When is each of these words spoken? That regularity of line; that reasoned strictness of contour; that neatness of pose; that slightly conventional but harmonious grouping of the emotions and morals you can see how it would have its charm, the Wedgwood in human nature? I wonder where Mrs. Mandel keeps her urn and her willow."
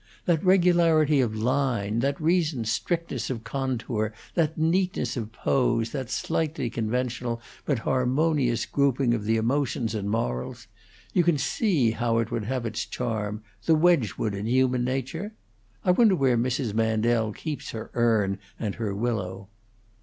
That 0.25 0.43
regularity 0.43 1.21
of 1.21 1.35
line; 1.35 1.99
that 1.99 2.19
reasoned 2.19 2.67
strictness 2.67 3.29
of 3.29 3.43
contour; 3.43 4.15
that 4.33 4.57
neatness 4.57 5.15
of 5.15 5.31
pose; 5.31 5.91
that 5.91 6.09
slightly 6.09 6.71
conventional 6.71 7.39
but 7.65 7.77
harmonious 7.77 8.65
grouping 8.65 9.13
of 9.13 9.25
the 9.25 9.37
emotions 9.37 9.93
and 9.93 10.09
morals 10.09 10.65
you 11.13 11.23
can 11.23 11.37
see 11.37 11.91
how 11.91 12.17
it 12.17 12.31
would 12.31 12.45
have 12.45 12.65
its 12.65 12.83
charm, 12.83 13.43
the 13.65 13.75
Wedgwood 13.75 14.33
in 14.33 14.47
human 14.47 14.83
nature? 14.83 15.33
I 15.85 15.91
wonder 15.91 16.15
where 16.15 16.35
Mrs. 16.35 16.73
Mandel 16.73 17.31
keeps 17.31 17.69
her 17.69 17.91
urn 17.93 18.39
and 18.59 18.73
her 18.81 18.95
willow." 18.95 19.49